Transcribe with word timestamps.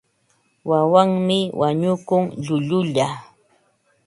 Wawanmi 0.69 1.39
wañukun 1.59 2.23
llullulla. 2.43 3.07